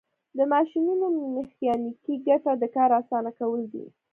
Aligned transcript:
د 0.37 0.39
ماشینونو 0.53 1.05
میخانیکي 1.35 2.15
ګټه 2.27 2.51
د 2.57 2.63
کار 2.75 2.89
اسانه 3.01 3.31
کول 3.39 3.61
دي. 3.73 3.85